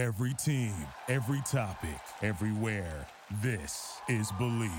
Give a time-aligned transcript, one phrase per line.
[0.00, 0.72] Every team,
[1.08, 3.06] every topic, everywhere.
[3.42, 4.70] This is Believe.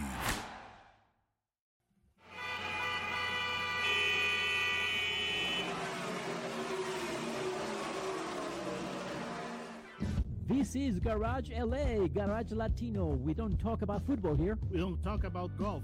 [10.48, 13.06] This is Garage LA, Garage Latino.
[13.10, 14.58] We don't talk about football here.
[14.72, 15.84] We don't talk about golf.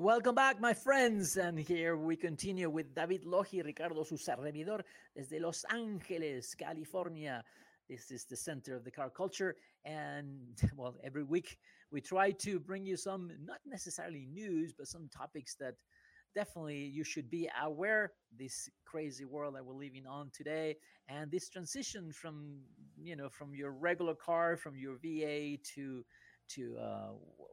[0.00, 1.36] Welcome back, my friends.
[1.38, 7.42] And here we continue with David Logi, Ricardo su servidor, desde Los Angeles, California.
[7.88, 9.56] This is the center of the car culture.
[9.84, 11.58] And well, every week
[11.90, 15.74] we try to bring you some, not necessarily news, but some topics that
[16.32, 20.76] definitely you should be aware this crazy world that we're living on today
[21.08, 22.60] and this transition from
[23.02, 26.04] you know from your regular car from your va to
[26.50, 27.10] to uh,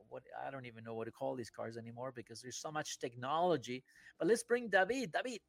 [0.09, 2.99] what I don't even know what to call these cars anymore because there's so much
[2.99, 3.83] technology.
[4.17, 5.11] But let's bring David.
[5.11, 5.41] David,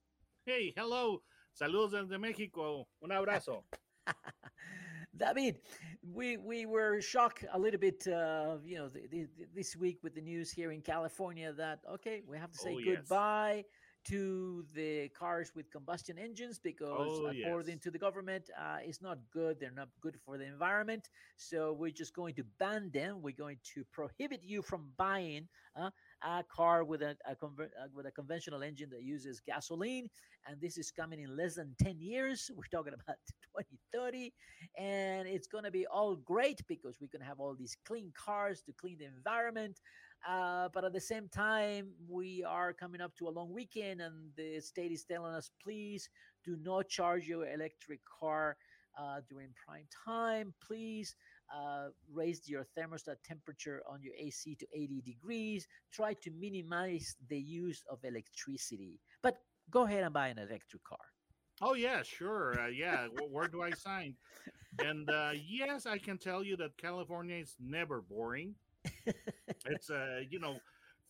[0.45, 1.23] Hey, hello.
[1.53, 2.87] Saludos desde México.
[3.03, 3.65] Un abrazo.
[5.17, 5.61] David,
[6.03, 9.99] we we were shocked a little bit, uh, you know, th- th- th- this week
[10.03, 12.99] with the news here in California that okay, we have to say Oh, yes.
[14.09, 17.83] To the cars with combustion engines because Oh, according yes.
[17.85, 19.59] to the government, uh, it's not good.
[19.61, 21.09] They're not good for the environment.
[21.37, 23.23] So we're just going to ban them.
[23.23, 25.91] We're going to prohibit you from buying uh,
[26.23, 30.09] a car with a, a uh, with a conventional engine that uses gasoline,
[30.47, 32.51] and this is coming in less than 10 years.
[32.57, 33.17] We're talking about
[33.57, 34.33] 2030,
[34.79, 38.13] and it's going to be all great because we're going to have all these clean
[38.17, 39.81] cars to clean the environment.
[40.27, 44.31] Uh, but at the same time, we are coming up to a long weekend, and
[44.37, 46.11] the state is telling us, please
[46.45, 48.57] do not charge your electric car
[48.99, 50.53] uh, during prime time.
[50.61, 51.15] Please
[51.55, 55.69] uh, raise your thermostat temperature on your AC to 80 degrees.
[55.93, 58.99] Try to minimize the use of electricity.
[59.23, 59.39] But
[59.71, 60.99] go ahead and buy an electric car.
[61.63, 62.59] Oh yeah, sure.
[62.61, 64.15] Uh, yeah, where do I sign?
[64.85, 68.55] And uh, yes, I can tell you that California is never boring.
[69.69, 70.59] it's uh, you know,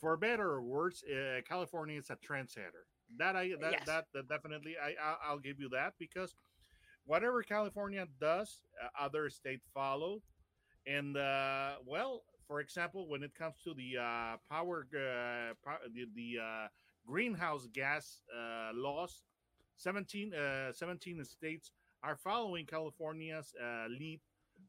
[0.01, 2.85] for better or worse, uh, California is a trendsetter.
[3.19, 3.87] That I that Yes.
[3.87, 6.35] that, that definitely I I'll, I'll give you that because
[7.05, 10.23] whatever California does, uh, other states follow.
[10.87, 16.07] And uh, well, for example, when it comes to the uh, power, uh, pow- the,
[16.15, 16.69] the uh,
[17.07, 19.23] greenhouse gas uh, laws,
[19.77, 24.21] 17, uh, 17 states are following California's uh, lead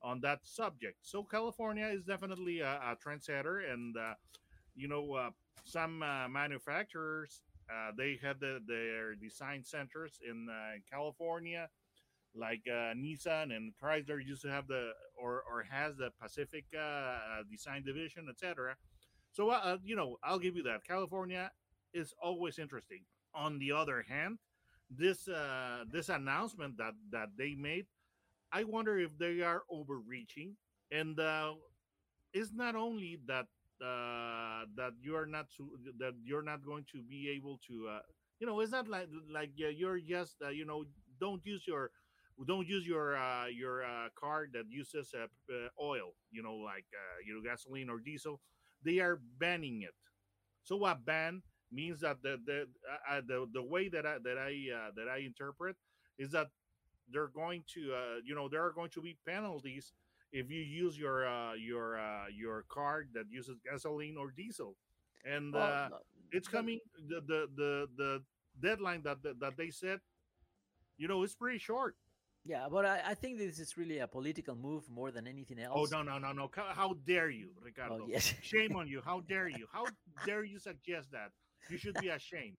[0.03, 0.97] on that subject.
[1.01, 4.13] So California is definitely a, a trendsetter, and uh,
[4.75, 5.29] you know uh,
[5.63, 11.67] some uh, manufacturers uh, they have the, their design centers in uh, California,
[12.33, 14.91] like uh, Nissan and Chrysler used to have the
[15.21, 16.65] or or has the Pacific
[17.51, 18.75] design division, etc.
[19.31, 19.51] So
[19.83, 20.85] you know I'll give you that.
[20.87, 21.51] California
[21.93, 23.01] is always interesting.
[23.33, 24.37] On the other hand,
[24.89, 25.27] this
[25.91, 27.87] this announcement that that they made,
[28.51, 30.55] I wonder if they are overreaching,
[30.91, 31.53] and uh,
[32.33, 33.47] it's not only that
[33.81, 35.69] uh, that you are not to,
[35.99, 37.99] that you're not going to be able to, uh,
[38.39, 40.85] you know, it's not like like you're just uh, you know
[41.19, 41.91] don't use your
[42.47, 46.85] don't use your uh, your uh, car that uses uh, uh, oil, you know, like
[46.93, 48.39] uh, you know gasoline or diesel.
[48.83, 49.95] They are banning it.
[50.63, 51.41] So a ban
[51.71, 55.07] means that the the uh, uh, the, the way that I that I uh, that
[55.09, 55.75] I interpret
[56.17, 56.47] is that
[57.11, 59.93] they're going to uh, you know there are going to be penalties
[60.31, 64.75] if you use your uh, your uh, your car that uses gasoline or diesel,
[65.25, 66.01] and uh, Well,
[66.31, 66.79] it's coming.
[67.07, 68.23] The the the, the
[68.61, 69.99] deadline that, that they set,
[70.97, 71.95] you know, it's pretty short.
[72.43, 75.73] Yeah, but I, I think this is really a political move more than anything else.
[75.75, 76.49] Oh no no no no!
[76.53, 78.03] How how dare you, Ricardo?
[78.03, 78.33] Oh, yes.
[78.41, 79.01] Shame on you!
[79.03, 79.67] How dare you?
[79.71, 79.85] How
[80.25, 81.31] dare you suggest that?
[81.69, 82.57] You should be ashamed.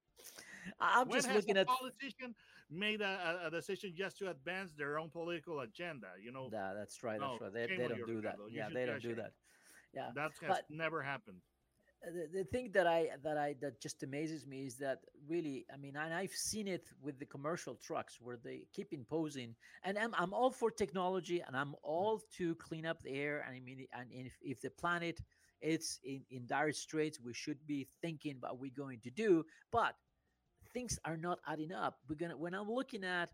[0.81, 2.35] I'm when just has looking a at politician
[2.71, 6.09] made a, a- decision just to advance their own political agenda?
[6.23, 7.19] You know, Yeah, that's right.
[7.21, 7.53] That's right.
[7.53, 8.37] They, they don't do that.
[8.51, 9.33] Yeah, they don't do that.
[9.95, 11.39] Yeah, that has but- never happened.
[12.07, 15.67] Uh, the, the thing that I that I that just amazes me is that really,
[15.73, 19.99] I mean, and I've seen it with the commercial trucks where they keep imposing, and
[19.99, 23.61] I'm I'm all for technology, and I'm all to clean up the air, and I
[23.61, 25.21] mean, and if if the planet
[25.61, 29.45] it's in in dire straits, we should be thinking about what we're going to do,
[29.73, 29.97] but
[30.79, 31.99] things are not adding up.
[32.09, 33.31] We're gonna when I'm looking at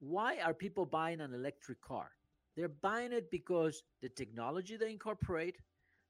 [0.00, 2.08] why are people buying an electric car?
[2.56, 5.56] They're buying it because the technology they incorporate.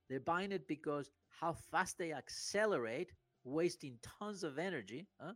[0.08, 1.10] They're buying it because
[1.40, 3.10] how fast they accelerate,
[3.44, 5.06] wasting tons of energy.
[5.20, 5.32] Huh?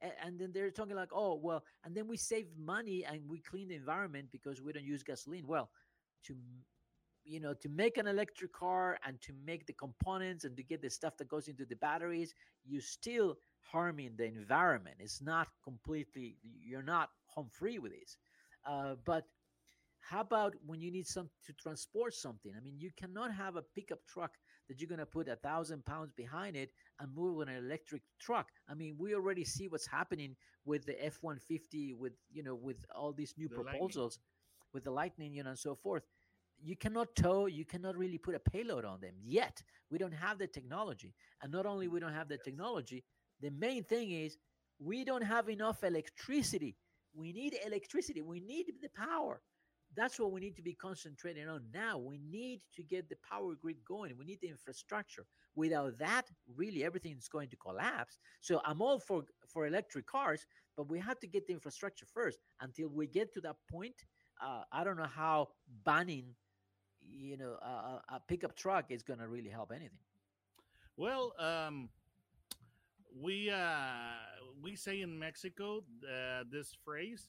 [0.00, 3.38] And, and then they're talking like, oh, well, and then we save money and we
[3.38, 5.46] clean the environment because we don't use gasoline.
[5.46, 5.70] Well,
[6.24, 6.34] to
[7.24, 10.82] you know to make an electric car and to make the components and to get
[10.82, 12.34] the stuff that goes into the batteries
[12.64, 14.96] you still harming the environment.
[15.00, 18.16] It's not completely you're not home free with this.
[18.66, 19.24] Uh, but
[20.00, 22.52] how about when you need some to transport something?
[22.56, 24.32] I mean you cannot have a pickup truck
[24.68, 26.70] that you're going to put a thousand pounds behind it
[27.00, 28.48] and move with an electric truck.
[28.68, 33.12] I mean we already see what's happening with the f-150 with you know with all
[33.12, 34.72] these new The proposals Lightning.
[34.72, 36.04] with the lightning you know and so forth.
[36.60, 39.62] You cannot tow you cannot really put a payload on them yet.
[39.90, 41.14] We don't have the technology.
[41.42, 42.44] And not only we don't have the Yes.
[42.44, 43.04] technology
[43.40, 44.36] the main thing is
[44.78, 46.76] we don't have enough electricity.
[47.14, 48.22] We need electricity.
[48.22, 49.40] We need the power.
[49.96, 51.98] That's what we need to be concentrating on now.
[51.98, 54.16] We need to get the power grid going.
[54.18, 55.26] We need the infrastructure.
[55.56, 58.18] Without that really everything's going to collapse.
[58.40, 60.46] So i'm all for for electric cars
[60.76, 63.96] but we have to get the infrastructure first until we get to that point.
[64.40, 65.48] Uh, i don't know how
[65.84, 66.36] banning
[67.02, 69.98] you know a, a- a pickup truck is going to really help anything.
[70.96, 71.88] Well, um,
[73.20, 74.14] we uh,
[74.62, 77.28] we say in Mexico uh, this phrase,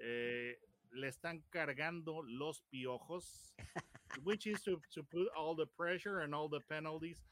[0.00, 0.52] eh,
[0.94, 3.52] "le están cargando los piojos,"
[4.24, 7.22] which is to, to put all the pressure and all the penalties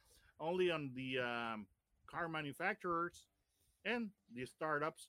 [0.41, 1.67] only on the um,
[2.06, 3.25] car manufacturers
[3.85, 5.09] and the startups,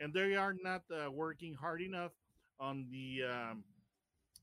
[0.00, 2.12] and they are not uh, working hard enough
[2.58, 3.64] on the um,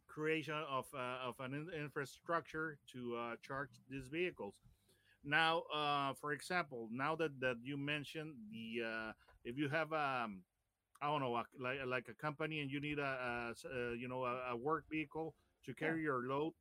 [0.07, 4.55] creation of uh, of an in- infrastructure to uh, charge these vehicles.
[5.27, 9.11] Now, uh, for example, now that, that you mentioned the uh,
[9.43, 10.43] if you have um,
[11.01, 14.23] I don't know a, like like a company and you need a, uh, you know
[14.23, 15.35] a, a work vehicle
[15.65, 16.53] to carry your load.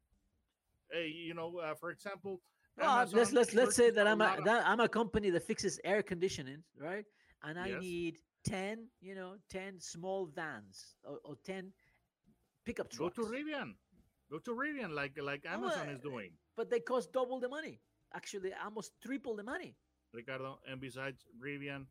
[0.90, 2.40] Hey, you know, uh, for example,
[2.76, 6.02] well, let's let's let's say that I'm a that i'm a company that fixes air
[6.02, 7.04] conditioning right
[7.44, 7.80] and i Yes.
[7.80, 11.72] need 10 you know 10 small vans or, or 10
[12.64, 13.16] pickup trucks.
[13.16, 13.74] go to Rivian,
[14.30, 16.30] go to Rivian like like Amazon is uh, doing.
[16.56, 17.80] but they cost double the money
[18.16, 19.76] actually almost triple the money.
[20.12, 21.84] Ricardo, and besides Rivian,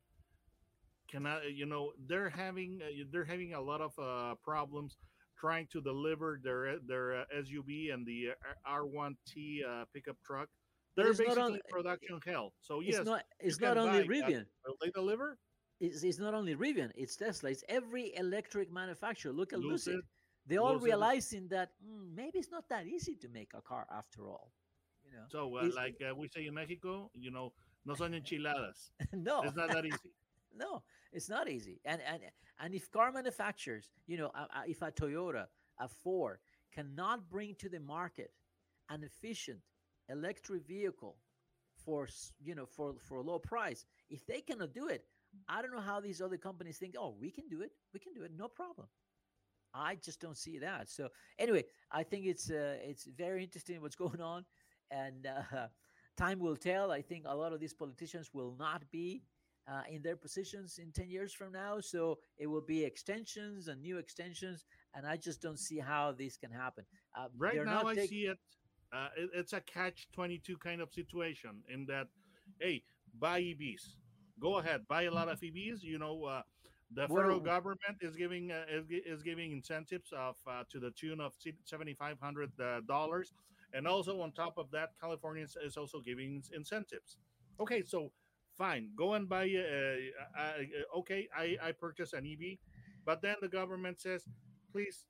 [1.12, 4.98] cannot you know they're having uh, they're having a lot of uh, problems
[5.38, 10.50] trying to deliver their their uh, SUV and the uh, R1T uh, pickup truck.
[10.96, 12.54] They're it's basically only- production hell.
[12.62, 14.46] So it's yes, not it's not only rivian.
[14.66, 15.38] Will they deliver?
[15.82, 17.50] it's, it's not only rivian it's tesla.
[17.52, 19.34] It's every electric manufacturer.
[19.34, 20.06] Look at lucid, Lucid,
[20.48, 20.86] they all Lucid.
[20.86, 24.52] realizing that "Mm, maybe it's not that easy to make a car after all
[25.16, 27.54] know So uh, like uh, we say in Mexico, you know,
[27.86, 28.92] no son enchiladas.
[29.14, 29.42] no.
[29.44, 30.12] It's not that easy.
[30.58, 31.80] no it's not easy.
[31.86, 32.22] And and
[32.60, 35.46] and if car manufacturers you know uh, uh, if a toyota
[35.80, 36.40] a ford
[36.74, 38.32] cannot bring to the market
[38.90, 39.60] an efficient
[40.10, 41.18] electric vehicle
[41.86, 42.08] for
[42.42, 45.04] you know for for a low price if they cannot do it
[45.50, 47.72] i don't know how these other companies think oh we can do it.
[47.94, 48.32] We can do it.
[48.36, 48.88] No problem.
[49.74, 50.90] I just don't see that.
[50.90, 54.46] So anyway i think it's uh, it's very interesting what's going on
[54.92, 55.68] and uh,
[56.18, 59.24] time will tell i think a lot of these politicians will not be
[59.68, 61.80] uh, in their positions in 10 years from now.
[61.80, 64.64] So it will be extensions and new extensions.
[64.94, 66.86] And I just don't see how this can happen.
[67.18, 68.38] Uh, Right now, I see it.
[68.94, 72.08] Uh, it- It's a catch twenty two kind of situation in that,
[72.60, 72.84] hey,
[73.20, 73.98] buy EBs.
[74.40, 75.82] Go ahead, buy a lot of EBs.
[75.82, 76.44] You know, uh,
[76.92, 80.92] the Well- federal government is giving uh, is, is giving incentives of uh, to the
[80.92, 81.34] tune of
[81.64, 83.34] seventy five hundred uh, dollars,
[83.74, 87.18] and also on top of that, California is- also giving incentives.
[87.60, 88.12] Okay, so
[88.58, 89.46] fine, go and buy.
[90.96, 92.58] Okay, I I purchase an EV,
[93.06, 94.26] but then the government says,
[94.72, 95.06] please,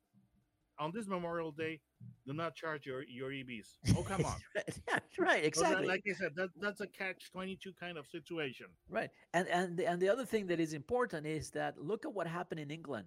[0.78, 1.80] on this Memorial Day,
[2.26, 3.78] do not charge your your EVs.
[3.96, 4.36] Oh come on.
[4.88, 5.86] yeah, right, So that- exactly.
[5.86, 8.66] like I said, that that's a catch twenty two kind of situation.
[8.88, 9.10] Right.
[9.32, 12.26] And and the, and the other thing that is important is that look at what
[12.26, 13.06] happened in England.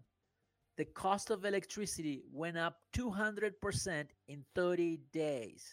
[0.79, 5.67] The cost of electricity went up 200% in 30 days.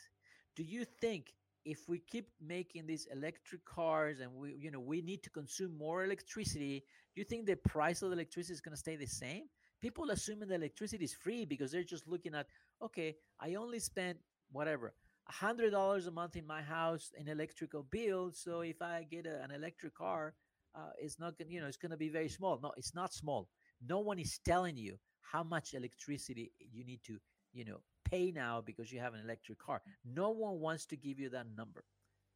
[0.57, 1.33] Do you think
[1.65, 5.79] if we keep making these electric cars and we you know we need to consume
[5.79, 6.83] more electricity,
[7.15, 9.45] do you think the price of electricity is going to stay the same?
[9.81, 12.49] People assuming the electricity is free because they're just looking at
[12.83, 14.19] okay, I only spent
[14.51, 14.93] whatever
[15.29, 18.33] hundred dollars a month in my house in electrical bill.
[18.33, 20.35] So if I get a, an electric car,
[20.75, 22.59] uh, it's not gonna, you know, it's gonna be very small.
[22.61, 23.49] No, it's not small.
[23.81, 27.19] No one is telling you how much electricity you need to,
[27.53, 29.83] you know, pay now because you have an electric car.
[30.05, 31.85] No one wants to give you that number.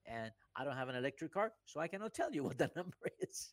[0.07, 2.97] And I don't have an electric car, so I cannot tell you what that number
[3.21, 3.53] is.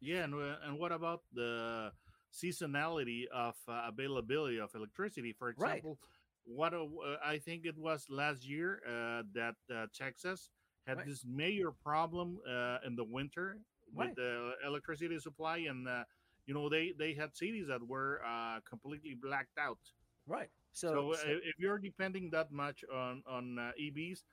[0.00, 1.92] Yeah, and uh, and what about the
[2.32, 5.32] seasonality of uh, availability of electricity?
[5.32, 5.84] For Right.
[5.84, 5.98] example,
[6.44, 6.86] what uh,
[7.24, 10.50] I think it was last year uh, that uh, Texas
[10.86, 11.06] had Right.
[11.06, 13.58] this major problem uh, in the winter
[13.92, 14.16] with Right.
[14.16, 16.04] the electricity supply, and uh,
[16.46, 19.78] you know they they had cities that were uh, completely blacked out.
[20.26, 20.50] Right.
[20.72, 24.24] So, So, so- if you're depending that much on on uh, EVs,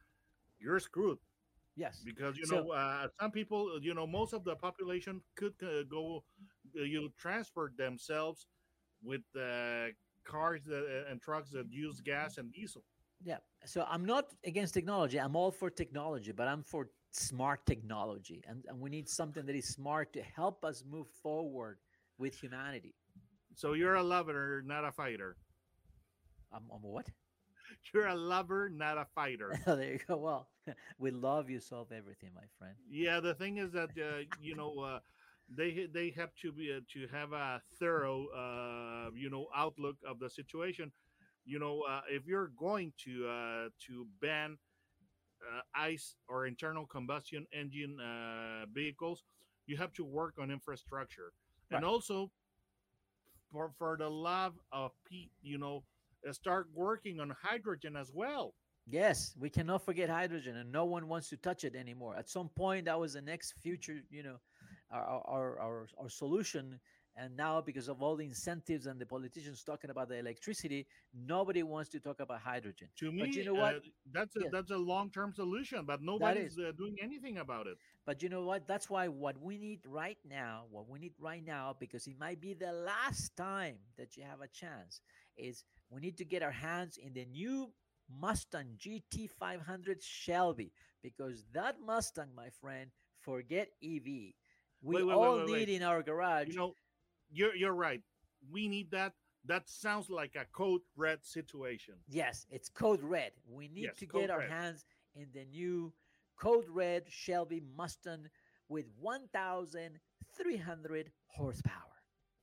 [0.59, 1.19] you're screwed
[1.75, 2.01] yes.
[2.05, 5.83] because you So- know uh, some people, you know, most of the population could uh,
[5.89, 6.23] go,
[6.77, 8.47] uh, you transport themselves
[9.03, 9.87] with uh,
[10.23, 12.83] cars that, and trucks that use gas and diesel.
[13.23, 13.37] Yeah.
[13.65, 15.19] So I'm not against technology.
[15.19, 18.43] I'm all for technology, but I'm for smart technology.
[18.47, 21.77] And, and we need something that is smart to help us move forward
[22.21, 22.95] with humanity.
[23.55, 25.37] So you're a lover, not a fighter.
[26.53, 27.07] I'm, I'm what?
[27.93, 29.57] You're a lover, not a fighter.
[29.65, 30.17] there you go.
[30.17, 30.49] Well,
[30.99, 32.75] with love, you solve everything, my friend.
[32.89, 34.99] yeah, the thing is that uh, you know uh,
[35.49, 40.19] they they have to be uh, to have a thorough uh, you know outlook of
[40.19, 40.91] the situation.
[41.45, 44.57] You know, uh, if you're going to uh, to ban
[45.41, 49.23] uh, ICE or internal combustion engine uh, vehicles,
[49.67, 51.33] you have to work on infrastructure,
[51.71, 52.31] and also
[53.51, 55.83] for for the love of Pete, you know,
[56.27, 58.53] uh, start working on hydrogen as well.
[58.87, 62.15] Yes, we cannot forget hydrogen, and no one wants to touch it anymore.
[62.17, 64.37] At some point, that was the next future, you know,
[64.91, 66.79] our our our, our solution.
[67.15, 71.63] And now, because of all the incentives and the politicians talking about the electricity, nobody
[71.63, 72.87] wants to talk about hydrogen.
[72.99, 73.77] To me, But you know what?
[73.77, 73.79] uh,
[74.11, 74.49] that's a Yeah.
[74.49, 76.59] that's a long term solution, but nobody's is.
[76.59, 77.77] uh, doing anything about it.
[78.05, 78.67] But you know what?
[78.67, 82.39] That's why what we need right now, what we need right now, because it might
[82.41, 85.01] be the last time that you have a chance,
[85.37, 87.71] is we need to get our hands in the new
[88.09, 94.35] Mustang GT500 Shelby, because that Mustang, my friend, forget EV.
[94.81, 96.47] We Wait, wait, all wait, need in our garage.
[96.47, 96.75] You know,
[97.31, 98.01] you're you're right.
[98.51, 99.13] We need that.
[99.45, 101.95] That sounds like a code red situation.
[102.07, 103.31] yes, it's code red.
[103.49, 104.51] We need Yes, to get our red.
[104.51, 104.85] hands
[105.15, 105.93] in the new
[106.39, 108.27] code red Shelby Mustang
[108.69, 111.73] with 1,300 horsepower.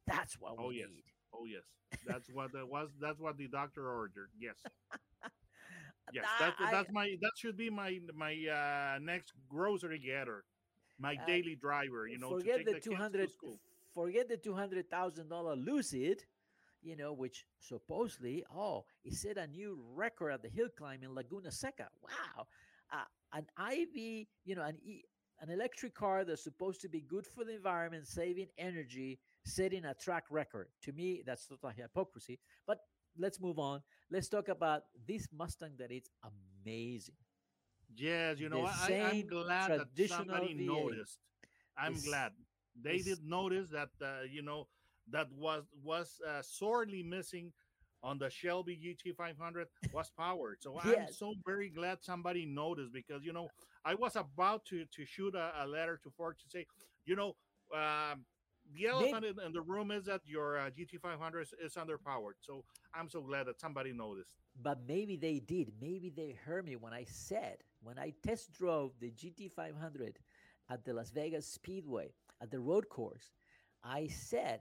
[0.07, 0.89] That's what we Oh, yes.
[0.91, 1.05] need.
[1.33, 1.63] Oh yes,
[2.07, 2.89] that's what that was.
[3.01, 4.31] That's what the doctor ordered.
[4.39, 4.57] Yes,
[6.13, 6.25] yes.
[6.41, 7.15] That, that's my.
[7.21, 10.45] That should be my my uh, next grocery getter,
[10.99, 12.07] my Uh, daily driver.
[12.09, 13.31] You know, forget to take the the two hundred.
[13.95, 16.23] Forget the two hundred thousand dollar Lucid,
[16.83, 21.15] you know, which supposedly, oh, it set a new record at the hill climb in
[21.15, 21.89] Laguna Seca.
[22.03, 22.47] Wow,
[22.93, 25.03] uh, an IV, you know, an e,
[25.41, 29.95] an electric car that's supposed to be good for the environment, saving energy, setting a
[29.95, 30.69] track record.
[30.83, 32.39] To me, that's total hypocrisy.
[32.67, 32.79] But
[33.19, 33.83] let's move on.
[34.11, 36.11] Let's talk about this Mustang that it's
[36.65, 37.15] amazing.
[37.97, 41.19] Yes, you know, the I, I'm glad that somebody V8 noticed.
[41.77, 42.33] I'm glad
[42.83, 43.91] they did notice that.
[44.01, 44.67] Uh, you know,
[45.11, 47.53] that was was uh, sorely missing
[48.03, 50.57] on the Shelby GT500 was power.
[50.61, 53.49] So I'm so very glad somebody noticed because you know
[53.85, 56.67] I was about to to shoot a, a letter to Ford to say,
[57.07, 57.37] you know,
[57.75, 58.25] um,
[58.75, 62.37] the elephant in, in the room is that your uh, GT500 is, is underpowered.
[62.41, 64.37] So I'm so glad that somebody noticed.
[64.61, 65.73] but maybe they did.
[65.81, 70.17] Maybe they heard me when I said, when I test drove the GT500
[70.71, 73.31] at the Las Vegas Speedway at the road course,
[73.85, 74.61] I said,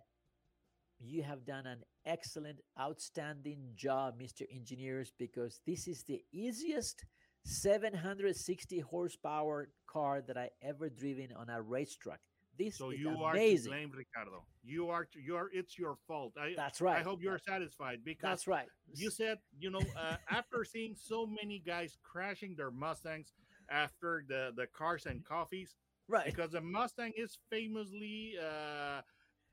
[0.99, 4.43] You have done an excellent, outstanding job, Mr.
[4.53, 7.05] Engineers, because this is the easiest
[7.45, 12.19] 760 horsepower car that I ever driven on a racetrack.
[12.57, 13.71] This So is you are to amazing.
[13.71, 14.43] blame, Ricardo.
[14.63, 15.49] You are to, you are.
[15.53, 16.33] It's your fault.
[16.39, 16.97] I That's right.
[16.99, 18.67] I hope you're satisfied because That's right.
[18.95, 23.31] you said you know uh, after seeing so many guys crashing their Mustangs
[23.69, 25.75] after the the cars and coffees
[26.07, 26.25] right.
[26.25, 29.01] because the Mustang is famously uh,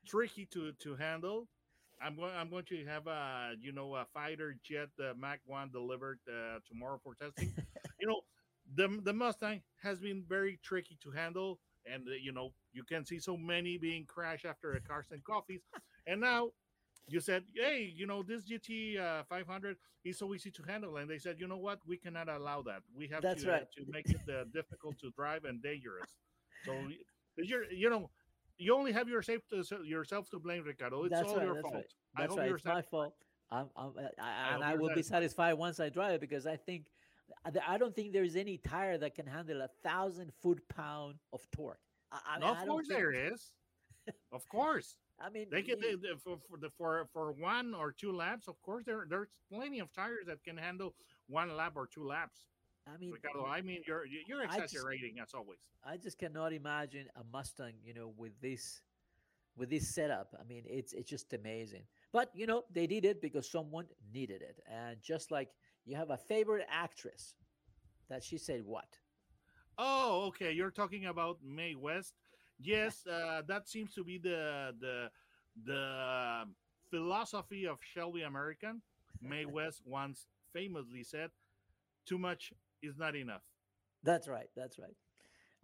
[0.05, 1.47] tricky to to handle.
[2.01, 2.31] I'm going.
[2.35, 6.59] I'm going to have a you know a fighter jet uh, Mach One delivered uh,
[6.67, 7.53] tomorrow for testing.
[7.99, 8.21] you know,
[8.75, 13.05] the the Mustang has been very tricky to handle, and uh, you know you can
[13.05, 15.61] see so many being crashed after a cars and coffees,
[16.07, 16.49] and now.
[17.07, 21.07] You said, "Hey, you know this GT uh, 500 is so easy to handle," and
[21.07, 21.77] they said, "You know what?
[21.85, 22.81] We cannot allow that.
[22.97, 23.71] We have That's to, uh, right.
[23.77, 26.09] to make it uh, difficult to drive and dangerous."
[26.65, 26.73] So
[27.37, 28.09] you're, you know,
[28.57, 31.03] you only have yourself to, yourself to blame, Ricardo.
[31.03, 31.73] It's That's all right, your fault.
[31.75, 31.85] right.
[32.17, 32.47] I That's hope right.
[32.47, 33.13] you're It's my fault.
[33.51, 35.05] I'm, I'm, uh, I, I, and I will be satisfied.
[35.05, 36.85] satisfied once I drive it because I think
[37.67, 41.79] I don't think there's any tire that can handle a thousand foot pound of torque.
[42.11, 43.51] I, I, No, I of course think- there is.
[44.31, 47.91] of course, I mean, they can they, they- for for, the, for for one or
[47.91, 48.47] two laps.
[48.47, 50.95] Of course, there there's plenty of tires that can handle
[51.27, 52.45] one lap or two laps.
[52.87, 55.59] I mean, Ricardo, I mean, you're you're I just- exaggerating as always.
[55.83, 58.81] I just cannot imagine a Mustang, you know, with this
[59.57, 60.35] with this setup.
[60.39, 61.83] I mean, it's it's just amazing.
[62.11, 64.59] But you know, they did it because someone needed it.
[64.69, 65.49] And just like
[65.85, 67.35] you have a favorite actress
[68.09, 68.97] that she said what?
[69.77, 70.51] Oh, okay.
[70.51, 72.13] You're talking about Mae West.
[72.59, 75.09] Yes, uh, that seems to be the the
[75.65, 76.45] the
[76.89, 78.81] philosophy of Shelby American.
[79.21, 81.31] Mae West once famously said,
[82.05, 82.53] "Too much
[82.85, 83.43] is not enough."
[84.03, 84.49] That's right.
[84.55, 84.95] That's right.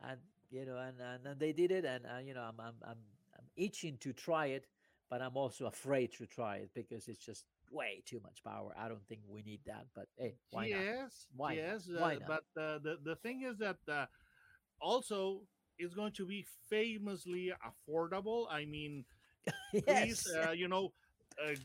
[0.02, 2.76] And you know, and and, and they did it, and uh, you know, I'm I'm
[2.84, 2.98] I'm
[3.38, 4.68] I'm itching to try it,
[5.10, 8.74] but I'm also afraid to try it because it's just way too much power.
[8.78, 9.86] I don't think we need that.
[9.96, 10.80] But hey, why not?
[10.80, 11.62] yes, Why not?
[11.64, 11.90] yes.
[11.98, 12.28] Why uh, not?
[12.28, 14.06] but uh, the the thing is that uh,
[14.82, 15.42] also
[15.78, 18.46] it's going to be famously affordable.
[18.50, 19.06] I mean,
[19.72, 20.28] please, yes.
[20.36, 20.94] uh, you know,
[21.44, 21.56] uh,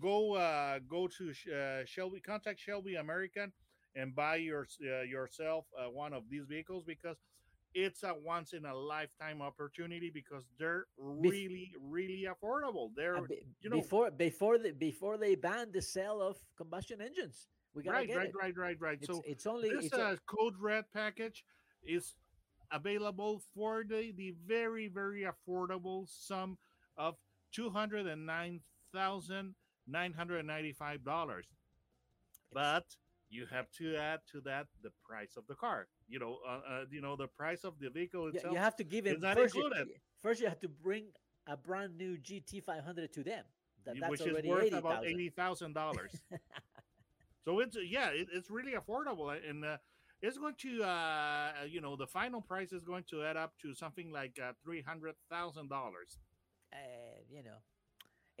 [0.00, 3.52] go uh, go to uh, Shelby, contact Shelby American,
[3.96, 7.16] and buy your uh, yourself uh, one of these vehicles because
[7.74, 12.90] it's a once in a lifetime opportunity because they're really really affordable.
[12.96, 13.18] They're
[13.60, 17.98] you know- before before the before they banned the sale of combustion engines, we gotta
[17.98, 18.98] right, get right, right, right, right.
[19.00, 21.44] It's, So it's only this it's uh, code red package
[21.84, 22.14] is
[22.72, 26.58] available for the the very very affordable sum
[26.96, 27.16] of
[27.52, 28.60] two hundred and nine
[28.92, 29.54] thousand
[29.86, 31.46] nine hundred ninety five dollars.
[32.52, 32.84] But
[33.30, 35.86] you have to add to that the price of the car.
[36.08, 38.52] You know, uh, uh, you know the price of the vehicle Yeah, itself.
[38.54, 39.54] you have to give it first.
[39.54, 39.88] You, included.
[40.20, 41.06] first, you have to bring
[41.46, 43.44] a brand new GT 500 to them.
[43.86, 44.78] That, that's which is already worth 80,000.
[44.86, 46.10] about eighty thousand dollars.
[47.44, 49.76] so it's yeah, it, it's really affordable, and uh,
[50.20, 53.74] it's going to uh, you know the final price is going to add up to
[53.74, 56.18] something like uh, three hundred thousand dollars.
[56.72, 56.76] Uh,
[57.30, 57.56] you know,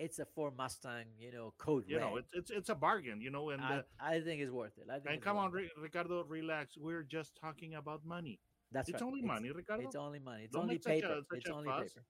[0.04, 1.06] it's a Ford Mustang.
[1.18, 2.04] You know, code You red.
[2.04, 3.20] know, it's it's it's a bargain.
[3.20, 4.86] You know, and I, uh, I think it's worth it.
[4.90, 5.70] I think and come on, it.
[5.80, 6.76] Ricardo, relax.
[6.76, 8.40] We're just talking about money.
[8.72, 9.08] That's it's right.
[9.08, 9.82] only money, Ricardo.
[9.86, 10.44] It's only money.
[10.44, 11.20] It's Don't only a- paper.
[11.30, 11.92] such it's only fuss.
[11.92, 12.04] paper.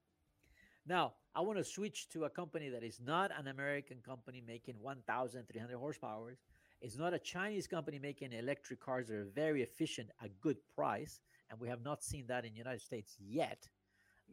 [0.87, 4.75] Now, I want to switch to a company that is not an American company making
[4.81, 6.37] 1,300 horsepower.
[6.81, 11.19] It's not a Chinese company making electric cars that are very efficient at good price,
[11.49, 13.69] and we have not seen that in the United States yet.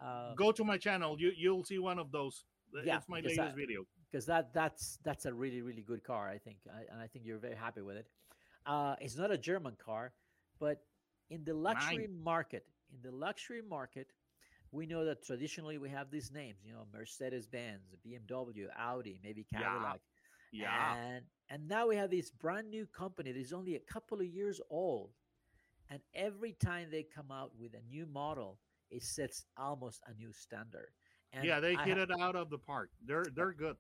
[0.00, 1.16] Uh, Go to my channel.
[1.20, 2.44] You you'll see one of those.
[2.84, 3.84] Yeah, it's my because latest I- video.
[4.10, 7.24] because that that's that's a really really good car i think I, and i think
[7.26, 8.06] you're very happy with it
[8.66, 10.12] uh, it's not a german car
[10.58, 10.78] but
[11.30, 14.08] in the luxury market in the luxury market
[14.72, 19.44] we know that traditionally we have these names you know mercedes benz bmw audi maybe
[19.52, 19.58] Yeah.
[19.62, 20.00] cadillac
[20.52, 20.96] Yeah.
[20.96, 24.26] and and now we have this brand new company that is only a couple of
[24.26, 25.10] years old
[25.90, 28.58] and every time they come out with a new model
[28.90, 30.90] it sets almost a new standard
[31.32, 32.90] and yeah, they I hit it out of the park.
[33.04, 33.76] They're they're good.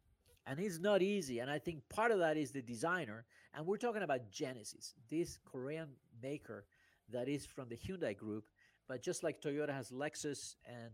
[0.46, 1.40] and it's not easy.
[1.40, 3.24] And I think part of that is the designer.
[3.54, 5.88] And we're talking about Genesis, this Korean
[6.22, 6.66] maker
[7.10, 8.44] that is from the Hyundai group.
[8.86, 10.90] But just like Toyota has Lexus and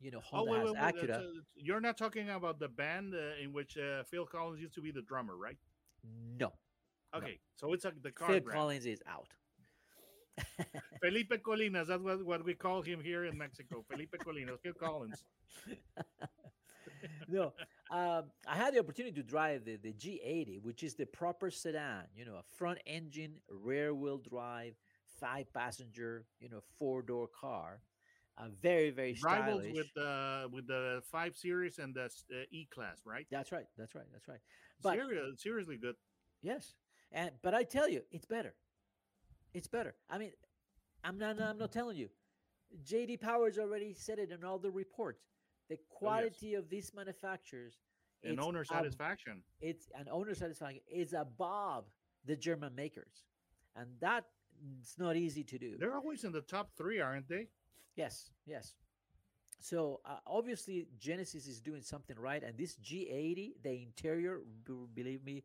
[0.00, 1.10] you know Oh Honda wait, has wait.
[1.10, 4.74] Acura, uh, you're not talking about the band uh, in which uh, Phil Collins used
[4.74, 5.56] to be the drummer, right?
[6.38, 6.52] no,
[7.14, 7.18] No.
[7.18, 8.56] Okay, so it's like the car Phil brand.
[8.58, 9.28] Collins is out.
[11.02, 11.88] Felipe Colinas.
[11.88, 13.84] That's what, what we call him here in Mexico.
[13.88, 14.58] Felipe Colinas.
[14.62, 15.24] Phil Collins.
[17.28, 17.52] no,
[17.90, 22.04] um, I had the opportunity to drive the, the G80, which is the proper sedan,
[22.14, 24.74] you know, a front engine, rear wheel drive,
[25.20, 27.80] five passenger, you know, four door car.
[28.38, 32.98] Uh, very, very Rivals with the with the five series and the uh, E class,
[33.06, 33.26] right?
[33.30, 33.64] That's right.
[33.78, 34.04] That's right.
[34.12, 34.40] That's right.
[34.82, 35.94] But Seri- seriously good.
[36.42, 36.74] yes,
[37.12, 38.54] and but I tell you, it's better.
[39.56, 39.94] It's better.
[40.10, 40.32] I mean,
[41.02, 41.40] I'm not.
[41.40, 42.08] I'm not telling you.
[42.84, 45.22] JD Powers already said it in all the reports.
[45.70, 47.74] The quality of these manufacturers,
[48.22, 49.42] And owner satisfaction.
[49.60, 51.84] it's an owner satisfaction is above
[52.26, 53.24] the German makers,
[53.74, 54.24] and that
[54.80, 55.76] it's not easy to do.
[55.78, 57.48] They're always in the top three, aren't they?
[57.96, 58.74] Yes, yes.
[59.58, 65.24] So uh, obviously Genesis is doing something right, and this G80, the interior, b- believe
[65.24, 65.44] me,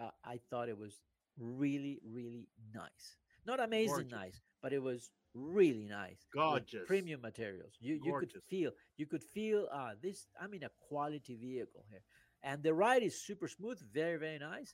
[0.00, 1.00] uh, I thought it was
[1.38, 3.16] really, really nice.
[3.46, 4.12] Not amazing Gorgeous.
[4.12, 6.26] nice, but it was really nice.
[6.34, 6.86] Gorgeous.
[6.86, 7.72] premium materials.
[7.80, 10.26] You you could feel you could feel uh this.
[10.40, 12.02] I'm in a quality vehicle here,
[12.42, 14.72] and the ride is super smooth, very very nice,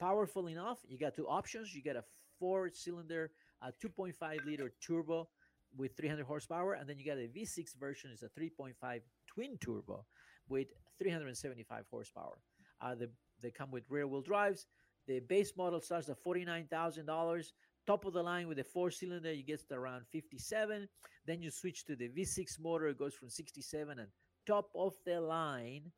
[0.00, 0.78] powerful enough.
[0.88, 1.74] You got two options.
[1.74, 2.04] You get a
[2.38, 3.30] four-cylinder,
[3.62, 5.28] a 2.5 liter turbo
[5.76, 8.10] with 300 horsepower, and then you got a V6 version.
[8.12, 10.04] It's a 3.5 twin turbo
[10.48, 12.38] with 375 horsepower.
[12.80, 13.10] Uh, the,
[13.42, 14.66] they come with rear-wheel drives.
[15.06, 17.52] The base model starts at $49,000.
[17.88, 20.86] Top of the line with a four-cylinder, you get around 57.
[21.26, 24.08] Then you switch to the V6 motor, it goes from 67, and
[24.46, 25.90] top of the line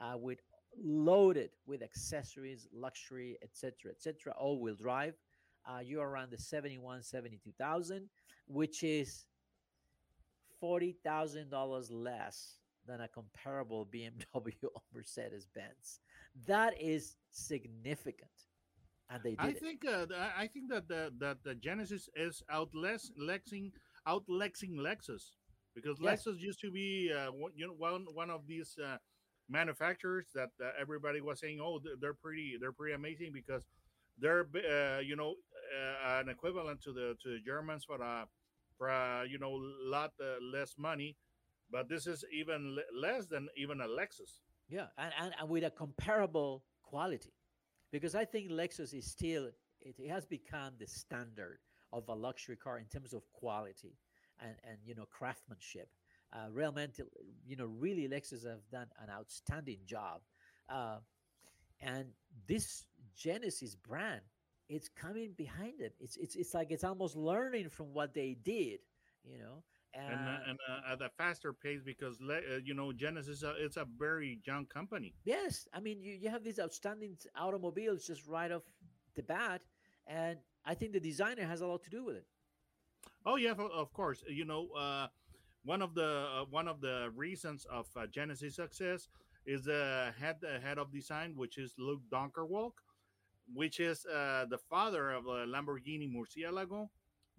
[0.00, 0.40] uh, with
[0.82, 5.14] loaded with accessories, luxury, etc., etc., all-wheel drive.
[5.64, 8.08] Uh, you're around the 71, 72,000,
[8.48, 9.26] which is
[10.60, 12.54] $40,000 less
[12.88, 16.00] than a comparable BMW or Mercedes Benz.
[16.48, 18.30] That is significant.
[19.10, 23.10] And they did I think uh, I think that the that the Genesis is outless
[23.20, 23.72] Lexing
[24.06, 25.34] outlexing Lexus.
[25.74, 26.24] Because Yes.
[26.24, 28.96] Lexus used to be uh, one, you know one one of these uh,
[29.48, 33.64] manufacturers that uh, everybody was saying oh they're, pretty they're pretty amazing because
[34.18, 35.34] they're uh, you know
[35.76, 38.24] uh, an equivalent to the to the Germans for uh,
[38.78, 39.52] for you know
[39.84, 41.16] lot uh, less money.
[41.70, 44.40] But this is even le- less than even a Lexus.
[44.68, 47.32] Yeah, and, and, and with a comparable quality,
[47.92, 51.58] because I think Lexus is still it, it has become the standard
[51.92, 53.96] of a luxury car in terms of quality
[54.40, 55.88] and and you know craftsmanship.
[56.32, 57.00] Uh, realmente,
[57.46, 60.20] you know, really Lexus have done an outstanding job,
[60.68, 60.96] uh,
[61.80, 62.06] and
[62.48, 62.84] this
[63.16, 64.22] Genesis brand,
[64.68, 65.90] it's coming behind them.
[66.00, 68.80] It's it's it's like it's almost learning from what they did,
[69.24, 69.62] you know.
[69.96, 73.78] And uh, and uh, at a faster pace because uh, you know Genesis uh, it's
[73.78, 78.52] a very young company Yes, I mean you, you have these outstanding automobiles just right
[78.52, 78.62] off
[79.14, 79.62] the bat,
[80.06, 82.26] and I think the designer has a lot to do with it.
[83.24, 84.22] Oh yeah, of- course.
[84.28, 85.08] You know, uh,
[85.64, 89.08] one of the uh, one of the reasons of uh, Genesis success
[89.46, 92.82] is the head the head of design, which is Luc Donckerwolke,
[93.52, 96.88] which is uh, the father of uh, Lamborghini Murcielago,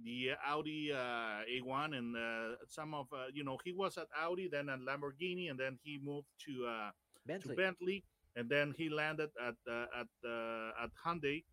[0.03, 4.47] the Audi uh, A1, and uh, some of uh, you know he was at Audi,
[4.47, 6.89] then at Lamborghini, and then he moved to uh,
[7.25, 7.55] Bentley.
[7.55, 8.03] to Bentley,
[8.35, 11.43] and then he landed at uh, at uh, at Hyundai.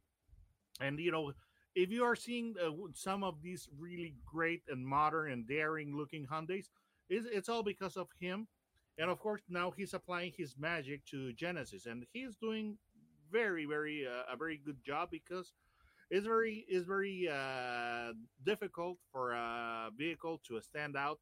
[0.80, 1.33] And you know,
[1.74, 6.26] if you are seeing uh, some of these really great and modern and daring looking
[6.26, 6.70] Hyundai's,
[7.09, 8.46] it's, it's all because of him.
[8.98, 12.78] And of course, now he's applying his magic to Genesis, and he's doing
[13.30, 15.52] very, very uh, a very good job because
[16.11, 18.12] it's very it's very uh,
[18.45, 21.21] difficult for a vehicle to stand out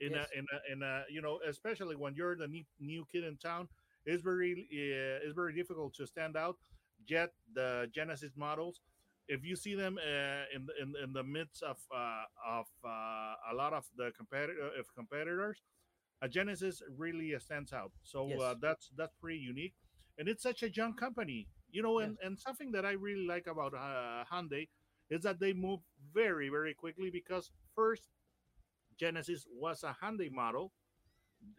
[0.00, 0.26] in Yes.
[0.34, 3.36] a in a in a you know especially when you're the new, new kid in
[3.36, 3.68] town
[4.06, 6.56] it's very uh, it's very difficult to stand out
[7.08, 8.80] yet the genesis models
[9.28, 13.34] if you see them uh, in, the- in in the midst of uh, of uh,
[13.50, 15.62] a lot of the competitor of competitors
[16.22, 18.56] a genesis really uh, stands out so uh, Yes.
[18.60, 19.74] that's that's pretty unique
[20.18, 23.46] and it's such a young company you know and, and something that i really like
[23.46, 24.68] about uh, hyundai
[25.10, 25.80] is that they move
[26.14, 28.08] very very quickly because first
[28.98, 30.72] genesis was a hyundai model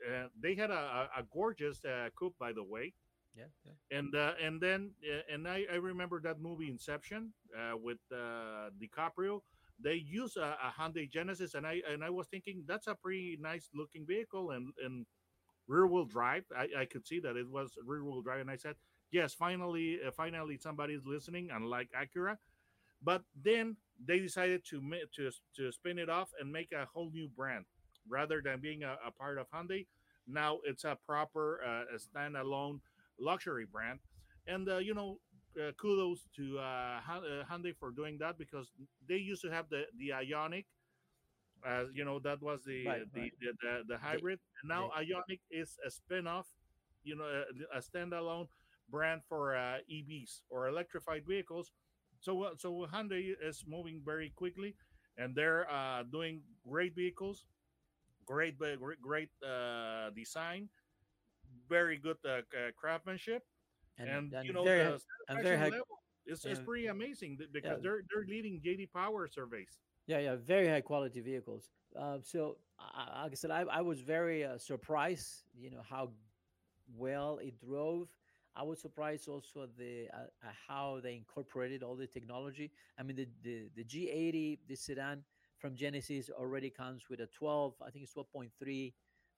[0.08, 2.93] uh, they had a, a, a gorgeous uh, coupe by the way
[3.36, 3.74] Yeah, yeah.
[3.98, 8.69] and uh, and then uh, and I, I remember that movie Inception uh, with uh,
[8.82, 9.41] DiCaprio.
[9.82, 13.38] They use a, a Hyundai Genesis, and I and I was thinking that's a pretty
[13.39, 15.06] nice looking vehicle and and
[15.67, 16.45] rear wheel drive.
[16.56, 18.76] I, I could see that it was rear wheel drive, and I said,
[19.12, 22.38] yes, finally, uh, finally somebody's listening, unlike Acura.
[23.02, 24.82] But then they decided to
[25.15, 27.65] to to spin it off and make a whole new brand
[28.08, 29.86] rather than being a, a part of Hyundai.
[30.28, 32.80] Now it's a proper uh, a standalone
[33.19, 34.00] luxury brand.
[34.48, 35.19] And uh, you know,
[35.60, 38.72] uh, kudos to uh, uh, Hyundai for doing that because
[39.08, 40.65] they used to have the the Ioniq.
[41.65, 43.32] As you know, that was the Right, the, right.
[43.41, 46.48] the, the the hybrid, and now Ioniq is a spin-off,
[47.04, 48.48] you know, a, a standalone
[48.91, 51.71] brand for uh, EVs or electrified vehicles.
[52.19, 54.75] So uh, so Hyundai is moving very quickly,
[55.17, 57.45] and they're uh, doing great vehicles,
[58.25, 60.69] great great great uh, design,
[61.69, 62.41] very good uh,
[62.75, 63.43] craftsmanship,
[63.97, 64.99] and, you know the
[65.30, 65.86] and satisfaction level
[66.25, 67.82] is, is and- pretty amazing because Yeah.
[67.82, 69.80] they're they're leading JD Power surveys.
[70.08, 71.69] yeah, yeah, very high quality vehicles.
[71.95, 75.43] Uh, so, like I said, I, I was very uh, surprised.
[75.58, 76.12] You know how
[76.97, 78.10] well it drove.
[78.60, 82.72] I was surprised also at the uh, uh, how they incorporated all the technology.
[83.00, 85.24] I mean, the the, the G80, the sedan
[85.60, 87.76] from Genesis, already comes with a 12.
[87.86, 88.93] I think it's 12.3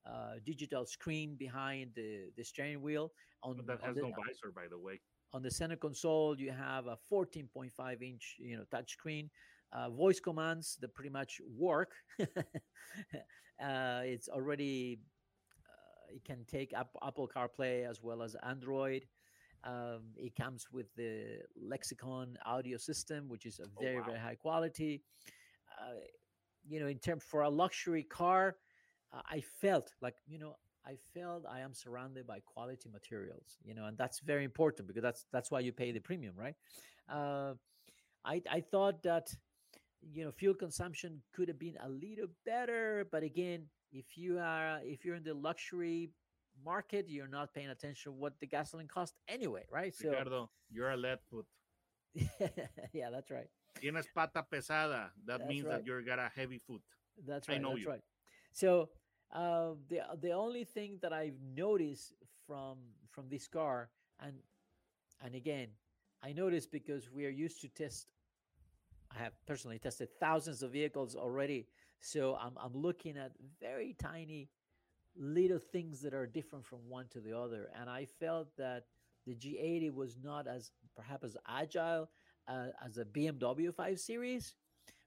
[0.05, 0.11] uh,
[0.45, 3.11] digital screen behind the, the steering wheel.
[3.43, 4.99] On, But that on has the, no visor, by the way.
[5.33, 9.29] on the center console you have a 14.5 inch you know touch screen
[9.73, 14.99] uh, voice commands that pretty much work uh, it's already
[16.13, 19.05] it can take up apple carplay as well as android
[19.63, 24.01] um, it comes with the lexicon audio system which is a Oh, very wow.
[24.01, 25.01] very high quality
[25.79, 25.93] uh,
[26.67, 28.55] you know in terms for a luxury car
[29.13, 33.75] uh, i felt like you know I felt I am surrounded by quality materials, you
[33.75, 36.55] know, and that's very important because that's that's why you pay the premium, right?
[37.07, 37.53] Uh,
[38.25, 39.33] I I thought that
[40.01, 44.79] you know fuel consumption could have been a little better, but again, if you are
[44.83, 46.11] if you're in the luxury
[46.63, 49.93] market, you're not paying attention what the gasoline cost anyway, right?
[49.93, 51.45] So Ricardo, you're a lead foot.
[52.93, 53.47] yeah, that's right.
[53.81, 55.11] Tienes pata pesada.
[55.25, 55.77] That That's means right.
[55.77, 56.81] that you're got a heavy foot.
[57.25, 57.55] That's right.
[57.55, 57.89] I know that's you.
[57.89, 58.03] right.
[58.51, 58.89] So
[59.31, 62.13] uh, the the only thing that I've noticed
[62.47, 62.77] from
[63.09, 64.33] from this car, and
[65.23, 65.69] and again,
[66.23, 68.07] I noticed because we are used to test.
[69.11, 71.67] I have personally tested thousands of vehicles already,
[72.01, 74.49] so I'm I'm looking at very tiny
[75.17, 78.85] little things that are different from one to the other, and I felt that
[79.25, 82.09] the G80 was not as perhaps as agile
[82.47, 84.55] uh, as a BMW 5 Series,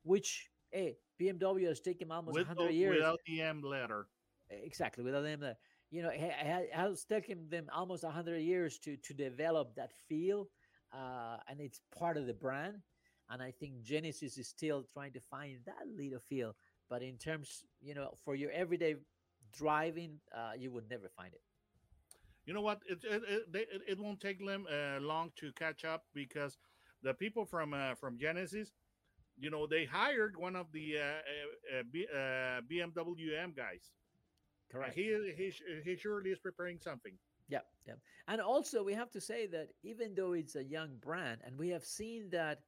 [0.02, 2.96] which hey BMW has taken almost With 100 or years.
[2.96, 4.06] without the M letter.
[4.50, 5.58] exactly without them that
[5.90, 10.48] you know it has taken them almost 100 years to to develop that feel
[10.92, 12.76] uh, and it's part of the brand.
[13.30, 16.54] And i think genesis is still trying to find that little feel
[16.88, 18.96] but in terms you know for your everyday
[19.52, 21.42] driving uh, you would never find it
[22.46, 22.80] You know what?
[22.88, 26.58] It it it, they, it, won't take them uh, long to catch up because
[27.02, 28.72] the people from uh, from Genesis,
[29.38, 33.92] you know, they hired one of the uh, uh, uh, B, uh, BMW M guys.
[34.70, 35.04] correct He
[35.36, 35.52] he
[35.84, 37.18] he surely is preparing something.
[37.48, 37.94] Yeah, yeah.
[38.28, 41.68] And also, we have to say that even though it's a young brand, and we
[41.70, 42.62] have seen that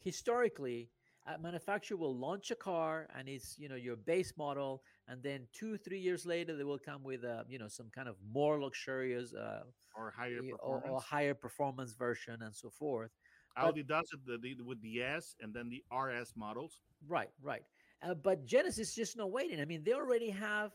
[0.00, 0.90] historically,
[1.26, 5.46] a manufacturer will launch a car and it's you know your base model, and then
[5.52, 8.60] two, three years later, they will come with a you know some kind of more
[8.60, 9.62] luxurious uh,
[9.96, 10.90] or higher y- or, performance.
[10.90, 13.10] or higher performance version and so forth.
[13.56, 16.80] Audi does it with the S and then the RS models.
[17.06, 17.62] Right, right.
[18.02, 19.60] Uh, but Genesis just not waiting.
[19.60, 20.70] I mean, they already have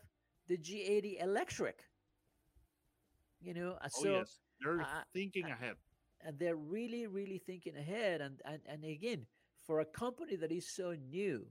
[0.46, 1.80] the G80 electric.
[3.40, 5.76] You know, uh, Oh so yes, they're uh, thinking ahead.
[6.22, 9.26] and they're really really thinking ahead and, and and again
[9.66, 11.46] for a company that is so new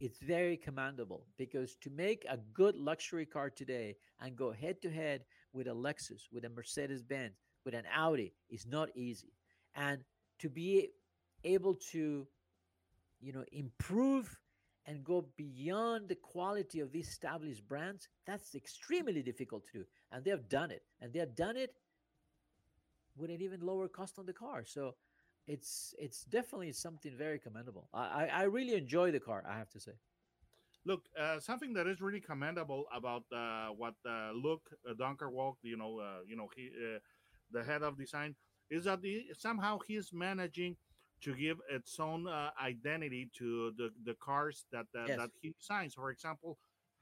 [0.00, 4.90] it's very commendable because to make a good luxury car today and go head to
[4.90, 5.22] head
[5.52, 9.32] with a lexus with a mercedes benz with an audi is not easy.
[9.76, 10.02] And
[10.40, 10.88] to be
[11.44, 12.26] able to
[13.20, 14.36] you know improve
[14.86, 19.84] and go beyond the quality of these established brands that's extremely difficult to do.
[20.10, 20.82] And they have done it.
[21.00, 21.76] And they have done it
[23.16, 24.64] with an even lower cost on the car.
[24.66, 24.96] So
[25.46, 27.88] it's it's definitely something very commendable.
[27.92, 29.44] I I, really enjoy the car.
[29.48, 29.92] I have to say.
[30.84, 35.76] Look, uh, something that is really commendable about uh, what uh, Luc uh, Donckerwolke, you
[35.76, 36.98] know, uh, you know, he, uh,
[37.52, 38.34] the head of design,
[38.68, 40.76] is that he, somehow he's managing
[41.20, 45.18] to give its own uh, identity to the, the cars that that, Yes.
[45.18, 45.94] that he designs.
[45.94, 46.58] For example,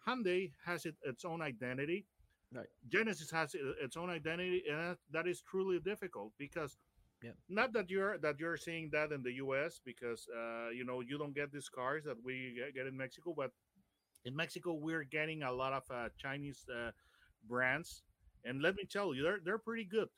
[0.06, 2.06] Hyundai has it, its own identity.
[2.52, 2.66] Right.
[2.88, 6.76] Genesis has its own identity, and that is truly difficult because
[7.22, 7.36] Yep.
[7.50, 9.80] not that you're that you're seeing that in the U.S.
[9.84, 13.34] because uh, you know you don't get these cars that we get- get in Mexico,
[13.36, 13.52] but
[14.24, 16.90] in Mexico we're getting a lot of uh, Chinese uh,
[17.48, 18.02] brands,
[18.44, 20.08] and let me tell you, they're they're pretty good.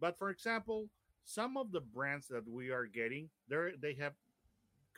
[0.00, 0.88] But for example,
[1.24, 4.14] some of the brands that we are getting, they they have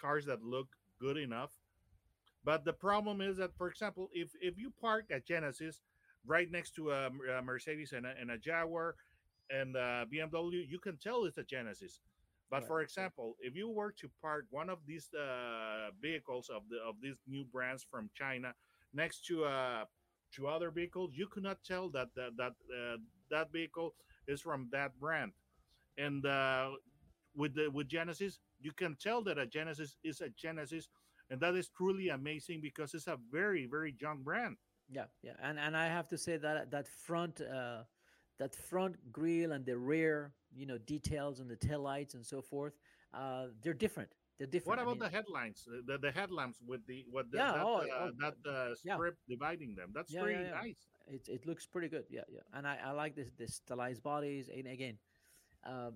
[0.00, 0.68] cars that look
[1.00, 1.52] good enough.
[2.44, 5.80] But the problem is that, for example, if if you park a Genesis
[6.26, 8.96] right next to a, a Mercedes and a, and a Jaguar
[9.50, 12.00] and a BMW, you can tell it's a Genesis.
[12.50, 16.62] But Right, for example, if you were to park one of these uh, vehicles of
[16.68, 18.54] the of these new brands from China
[18.92, 19.84] next to uh,
[20.36, 22.96] to other vehicles, you could not tell that that that uh,
[23.30, 23.94] that vehicle
[24.28, 25.32] is from that brand.
[25.96, 26.70] And uh,
[27.34, 30.88] with the with Genesis, you can tell that a Genesis is a Genesis,
[31.30, 34.56] and that is truly amazing because it's a very very young brand.
[34.90, 37.84] Yeah, yeah, and and I have to say that that front uh,
[38.38, 42.40] that front grille and the rear, you know, details and the tail lights and so
[42.42, 42.74] forth,
[43.12, 44.10] uh, they're different.
[44.38, 44.66] They're different.
[44.66, 47.62] What I about mean, the headlines, the, the headlamps with the what the, Yeah, that,
[47.62, 48.94] oh, uh, oh, that uh, yeah.
[48.96, 49.92] strip dividing them?
[49.94, 50.60] That's Yeah, pretty yeah, yeah.
[50.60, 50.76] nice.
[51.06, 52.04] it it looks pretty good.
[52.10, 54.98] Yeah, yeah, and I I like this the stylized bodies and again.
[55.64, 55.94] Um,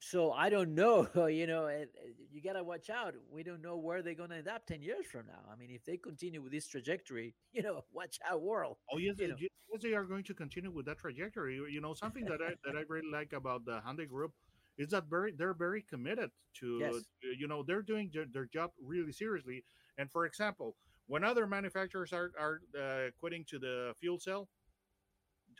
[0.00, 3.14] so I don't know, you know, it, it- you gotta watch out.
[3.32, 5.40] We don't know where they're gonna end up ten years from now.
[5.52, 8.76] I mean, if they continue with this trajectory, you know, watch out, world.
[8.92, 11.56] Oh yes, ye- yes, they are going to continue with that trajectory.
[11.70, 14.32] You know, something that I that I really like about the Hyundai Group
[14.76, 16.30] is that very they're very committed
[16.60, 16.94] to, Yes.
[17.38, 19.64] you know they're doing their, their job really seriously.
[19.96, 20.76] And for example,
[21.08, 24.48] when other manufacturers are are uh, quitting to the fuel cell,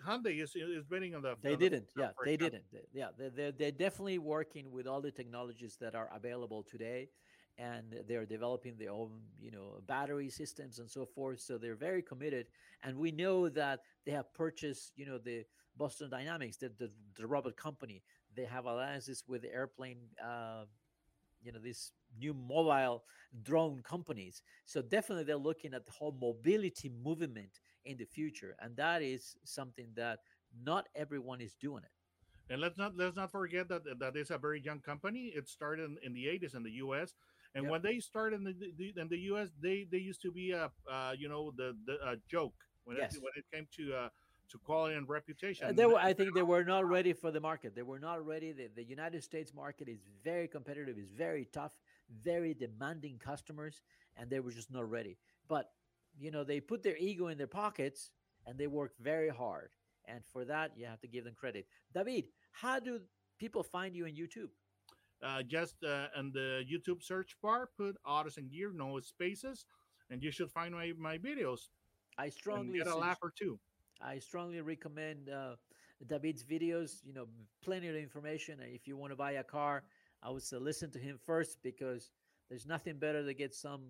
[0.07, 1.37] Hyundai is is betting on the.
[1.43, 1.89] They on didn't.
[1.93, 2.59] fuel Yeah, they example.
[2.59, 2.65] didn't.
[2.93, 7.09] Yeah, they're, they're, they're definitely working with all the technologies that are available today.
[7.59, 11.41] And they're developing their own, you know, battery systems and so forth.
[11.41, 12.47] So they're very committed.
[12.85, 15.45] And we know that they have purchased, you know, the
[15.77, 18.05] Boston Dynamics, the, the, the robot company.
[18.37, 20.67] They have alliances with the airplane, uh,
[21.43, 23.05] you know, these new mobile
[23.43, 24.43] drone companies.
[24.65, 28.57] So definitely they're looking at the whole mobility movement in the future.
[28.61, 30.21] And that is something that
[30.65, 31.91] not everyone is doing it.
[32.51, 35.33] And let's not let's not forget that that is a very young company.
[35.35, 37.15] It started in, in the 80s in the U.S.
[37.55, 37.73] And Yep.
[37.73, 40.71] when they started in the, the in the U.S., they they used to be a
[40.91, 43.15] uh, you know the the a joke when Yes.
[43.15, 44.09] it when it came to uh,
[44.51, 45.69] to quality and reputation.
[45.69, 47.75] Uh, they were, I think they were not ready for the market.
[47.75, 48.53] They were not ready.
[48.53, 51.77] The, the United States market is very competitive, is very tough,
[52.23, 53.83] very demanding customers,
[54.17, 55.19] and they were just not ready.
[55.49, 55.71] But
[56.19, 58.11] you know, they put their ego in their pockets
[58.47, 59.71] and they work very hard.
[60.07, 61.67] And for that, you have to give them credit.
[61.95, 63.01] David, how do
[63.39, 64.51] people find you on YouTube?
[65.23, 69.67] Uh, just uh, in the YouTube search bar, put Autos and Gear, no spaces,
[70.11, 71.69] and you should find my, my videos.
[72.17, 73.59] I strongly get a laugh or two.
[74.01, 75.57] I strongly recommend uh,
[76.07, 77.01] David's videos.
[77.05, 77.27] You know,
[77.63, 78.61] plenty of information.
[78.63, 79.83] If you want to buy a car,
[80.23, 82.11] I would say listen to him first because
[82.49, 83.83] there's nothing better to get some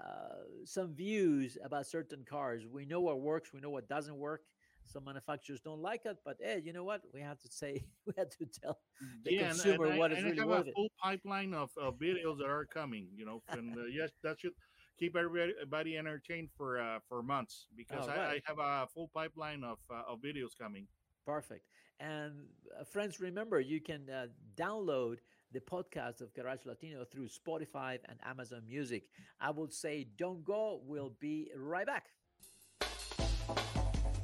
[0.00, 2.66] uh, some views about certain cars.
[2.70, 4.42] We know what works, we know what doesn't work.
[4.86, 7.02] Some manufacturers don't like it, but hey, you know what?
[7.14, 8.78] We have to say we have to tell
[9.24, 10.92] the yeah, consumer and, and what I, is really I have worth a full it.
[11.02, 13.06] pipeline of, of videos that are coming.
[13.14, 14.52] You know, and uh, yes, that should
[14.98, 18.42] keep everybody entertained for uh, for months because I, right.
[18.46, 20.86] I, have a full pipeline of uh, of videos coming.
[21.24, 21.66] Perfect.
[22.00, 22.32] And
[22.78, 25.16] uh, friends, remember you can uh, download
[25.52, 29.04] the podcast of Garage Latino through Spotify and Amazon Music.
[29.40, 30.80] I will say, don't go.
[30.86, 32.04] We'll be right back.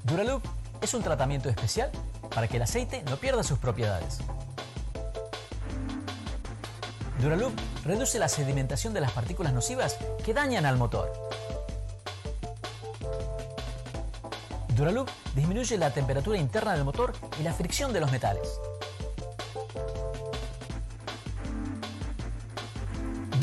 [0.04, 0.44] Duraloop
[0.80, 1.90] es un tratamiento especial
[2.32, 4.18] para que el aceite no pierda sus propiedades.
[7.20, 7.52] Duraloop
[7.84, 11.10] reduce la sedimentación de las partículas nocivas que dañan al motor.
[14.76, 18.60] Duraloop disminuye la temperatura interna del motor y la fricción de los metales.